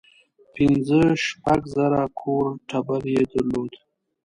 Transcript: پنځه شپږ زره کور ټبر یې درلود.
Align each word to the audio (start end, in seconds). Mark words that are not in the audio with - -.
پنځه 0.55 1.01
شپږ 1.25 1.61
زره 1.75 2.01
کور 2.21 2.47
ټبر 2.69 3.01
یې 3.13 3.23
درلود. 3.31 3.71